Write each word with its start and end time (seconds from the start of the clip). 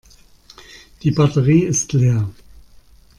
Die 1.03 1.11
Batterie 1.11 1.59
ist 1.61 1.93
leer. 1.93 2.27